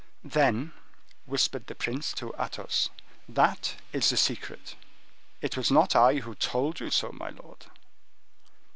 [0.25, 0.73] "Then,"
[1.25, 2.89] whispered the prince to Athos,
[3.29, 4.75] "that is the secret."
[5.43, 7.67] "It was not I who told you so, my lord."